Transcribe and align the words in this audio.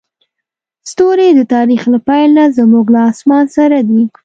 ستوري 0.91 1.27
د 1.35 1.41
تاریخ 1.53 1.81
له 1.93 1.99
پیل 2.07 2.29
نه 2.37 2.45
زموږ 2.57 2.85
له 2.95 3.01
اسمان 3.11 3.45
سره 3.57 3.77
دي. 3.89 4.01